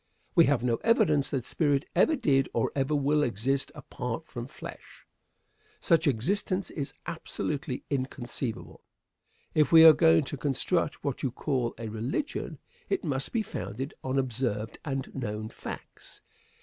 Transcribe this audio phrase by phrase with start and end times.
[0.33, 5.05] We have no evidence that spirit ever did or ever will exist apart from flesh.
[5.79, 8.83] Such existence is absolutely inconceivable.
[9.53, 12.57] If we are going to construct what you call a "religion,"
[12.89, 16.21] it must be founded on observed and known facts.